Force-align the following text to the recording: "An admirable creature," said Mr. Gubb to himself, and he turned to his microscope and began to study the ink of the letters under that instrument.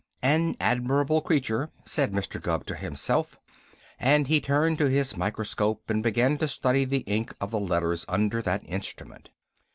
"An 0.23 0.57
admirable 0.59 1.21
creature," 1.21 1.69
said 1.85 2.11
Mr. 2.11 2.41
Gubb 2.41 2.65
to 2.65 2.73
himself, 2.75 3.39
and 3.99 4.25
he 4.25 4.41
turned 4.41 4.79
to 4.79 4.89
his 4.89 5.15
microscope 5.15 5.87
and 5.91 6.01
began 6.01 6.39
to 6.39 6.47
study 6.47 6.85
the 6.85 7.01
ink 7.01 7.35
of 7.39 7.51
the 7.51 7.59
letters 7.59 8.03
under 8.09 8.41
that 8.41 8.63
instrument. 8.65 9.29